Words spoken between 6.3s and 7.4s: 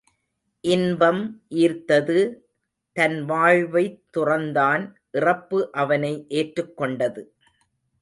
ஏற்றுக் கொண்டது.